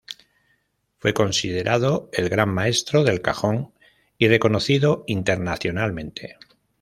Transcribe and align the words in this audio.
Fue 0.97 1.13
considerado 1.13 2.09
el 2.13 2.27
gran 2.27 2.49
maestro 2.49 3.03
del 3.03 3.21
cajón 3.21 3.71
y 4.17 4.29
reconocido 4.29 5.03
internacionalmente. 5.05 6.37